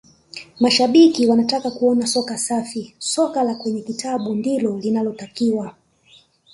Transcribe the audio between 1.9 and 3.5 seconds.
soka safisoka